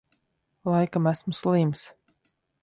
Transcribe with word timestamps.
Laikam 0.71 1.09
esmu 1.11 1.35
slims. 1.41 1.85